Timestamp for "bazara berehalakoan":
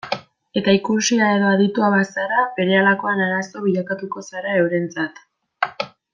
1.97-3.21